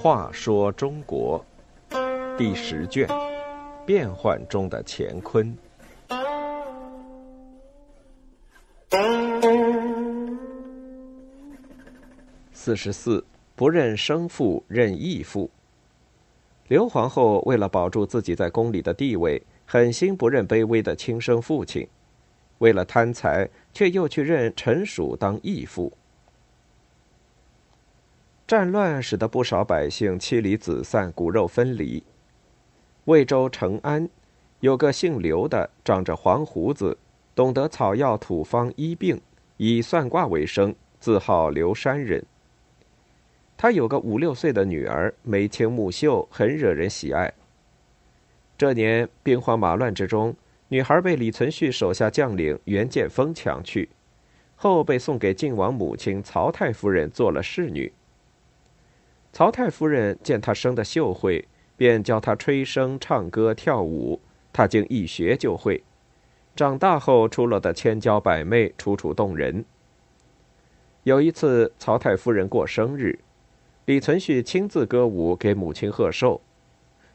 [0.00, 1.44] 话说中国
[2.38, 3.06] 第十卷：
[3.84, 5.54] 变幻中的乾坤。
[12.52, 13.24] 四十四，
[13.54, 15.50] 不认生父，认义父。
[16.68, 21.86] 刘皇后为了保住自己在宫里的地位，狠心不认卑微的亲生父亲，
[22.58, 25.92] 为了贪财，却又去认陈属当义父。
[28.46, 32.02] 战乱使得不少百姓妻离子散、骨肉分离。
[33.04, 34.08] 魏州成安
[34.60, 36.96] 有个姓刘的，长着黄胡子，
[37.34, 39.20] 懂得草药土方医病，
[39.56, 42.24] 以算卦为生，自号刘山人。
[43.56, 47.32] 他有个五六岁的女儿，眉清目秀，很惹人喜爱。
[48.56, 50.34] 这年兵荒马乱之中，
[50.70, 53.88] 女孩被李存勖手下将领袁建峰抢去，
[54.54, 57.90] 后被送给晋王母亲曹太夫人做了侍女。
[59.32, 64.20] 曹太夫人见她生得秀慧，便教她吹笙、唱歌、跳舞，
[64.52, 65.82] 她竟一学就会。
[66.54, 69.64] 长大后出落得千娇百媚，楚楚动人。
[71.04, 73.18] 有一次，曹太夫人过生日，
[73.86, 76.42] 李存勖亲自歌舞给母亲贺寿，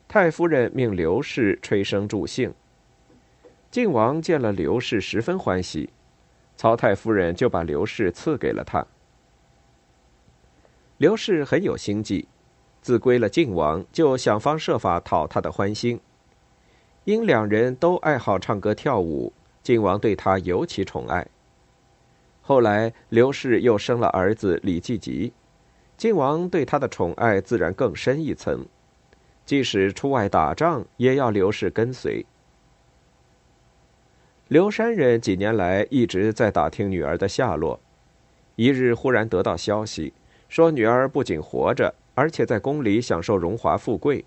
[0.07, 2.51] 太夫人命刘氏吹笙助兴。
[3.73, 5.89] 晋王见了刘氏，十分欢喜，
[6.55, 8.85] 曹太夫人就把刘氏赐给了他。
[10.97, 12.27] 刘氏很有心计，
[12.83, 15.99] 自归了晋王，就想方设法讨他的欢心。
[17.05, 21.25] 因两人都爱好唱歌跳舞，晋王对他尤其宠爱。
[22.43, 25.33] 后来刘氏又生了儿子李继吉，
[25.97, 28.67] 晋王对他的宠爱自然更深一层，
[29.43, 32.23] 即使出外打仗，也要刘氏跟随。
[34.53, 37.79] 刘山人几年来一直在打听女儿的下落，
[38.55, 40.13] 一日忽然得到消息。
[40.47, 44.23] 说女儿不仅活着，而且在宫里享受荣华富贵。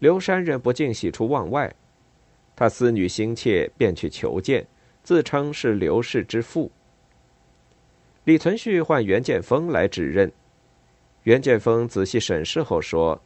[0.00, 1.72] 刘山人不禁喜出望外，
[2.56, 4.66] 他思女心切，便去求见，
[5.04, 6.72] 自称是刘氏之父。
[8.24, 10.32] 李存勖唤袁建锋来指认，
[11.22, 13.22] 袁建锋仔细审视后说：“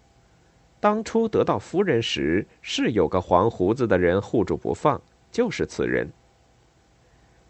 [0.79, 5.01] 当初得到夫人时，是有个黄胡子的人护住不放，
[5.33, 6.09] 就是此人。”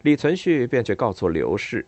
[0.01, 1.85] 李存勖便去告诉刘氏。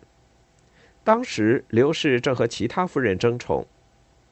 [1.03, 3.65] 当时刘氏正和其他夫人争宠，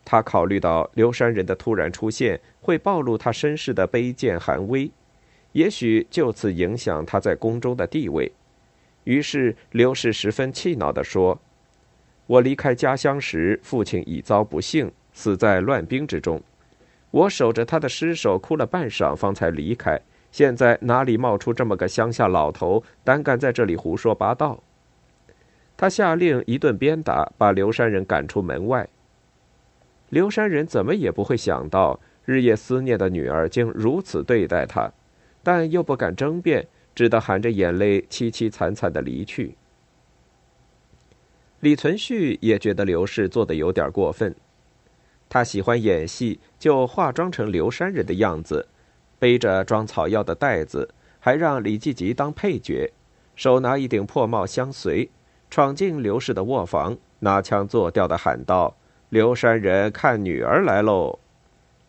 [0.06, 4.91] 他考虑到刘山人的突然出现会暴露他身世的卑贱寒微，
[5.52, 8.31] 也许就此影响他在宫中的地位，
[9.03, 11.40] 于是刘氏十分气恼地说
[12.25, 16.41] ：“我离开家乡时，父亲已遭不幸，死在乱兵之中，
[17.12, 20.02] 我守着他的尸首哭了半晌，方才离开。
[20.33, 24.63] 现在哪里冒出这么个乡下老头，胆敢在这里胡说八道？”
[25.77, 28.89] 他下令一顿鞭打，把刘山人赶出门外。
[30.09, 34.91] 刘山人怎么也不会想到，日夜思念的女儿竟如此对待他，
[35.43, 39.55] 但又不敢争辩，只得含着眼泪凄凄惨惨的离去。
[41.59, 44.35] 李存勖也觉得刘氏做的有点过分，
[45.29, 48.67] 他喜欢演戏，就化妆成刘山人的样子，
[49.23, 52.91] 背着装草药的袋子，还让李继吉当配角，
[53.38, 55.09] 手拿一顶破帽相随。
[55.50, 58.75] 闯进刘氏的卧房，拿腔作调的喊道
[59.07, 61.19] ：“刘山人看女儿来喽！”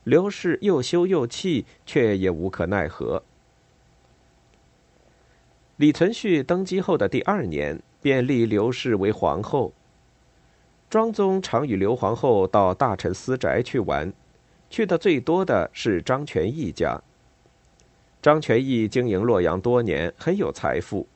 [0.04, 3.24] 刘氏又羞又气，却也无可奈何。
[5.74, 9.72] 李存勖登基后的第二年，便立刘氏为皇后。
[10.88, 14.12] 庄宗常与刘皇后到大臣私宅去玩，
[14.70, 17.02] 去的最多的是张全义家。
[18.24, 21.06] 张全义经营洛阳多年，很有财富。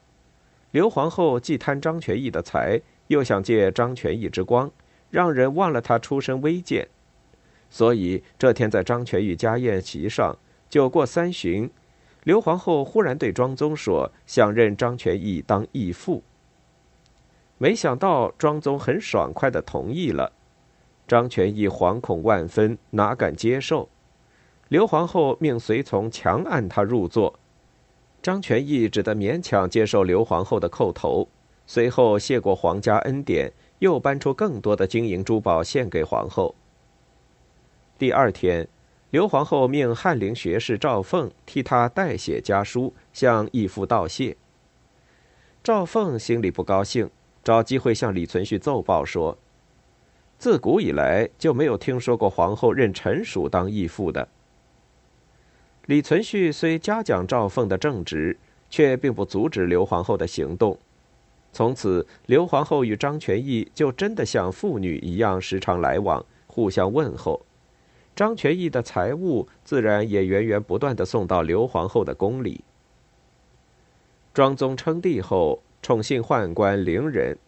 [0.72, 4.70] 刘皇后既贪张全义的财，又想借张全义之光，
[5.08, 6.86] 让人忘了他出身微贱，
[7.70, 10.36] 所以这天在张全义家宴席上，
[10.68, 11.70] 酒过三巡，
[12.24, 16.22] 刘皇后忽然对庄宗说：“想认张全义当义父。”
[17.56, 20.30] 没想到庄宗很爽快的同意了，
[21.06, 23.88] 张全义惶恐万分，哪敢接受？
[24.68, 27.38] 刘皇后命随从强按他入座。
[28.20, 31.26] 张全义只得勉强接受刘皇后的叩头，
[31.66, 36.54] 随后谢过皇家恩典，又搬出更多的金银珠宝献给皇后。
[37.96, 38.68] 第二天，
[39.10, 44.36] 刘皇后命翰林学士赵凤替他代写家书，向义父道谢。
[45.62, 47.08] 赵凤心里不高兴，
[47.42, 49.38] 找机会向李存勖奏报说：
[50.38, 54.28] 自古以来就没有听说过皇后认陈属当义父的。
[55.88, 58.36] 李存勖虽嘉奖赵凤的正直，
[58.68, 60.76] 却并不阻止刘皇后的行动。
[61.50, 67.40] 从此，刘皇后与张全义就真的像父女一样时常来往，互相问候。
[68.14, 72.62] 张全义的财物自然也源源不断的送到刘皇后的宫里。
[74.34, 77.38] 庄宗称帝后，宠幸宦官伶人，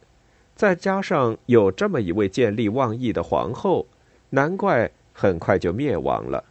[0.57, 3.87] 再加上有这么一位见利忘义的皇后，
[4.31, 6.43] 难怪很快就灭亡了。